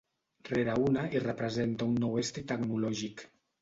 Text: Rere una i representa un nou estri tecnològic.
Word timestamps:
Rere 0.47 0.77
una 0.85 1.05
i 1.19 1.23
representa 1.25 1.91
un 1.93 2.03
nou 2.07 2.19
estri 2.27 2.49
tecnològic. 2.57 3.29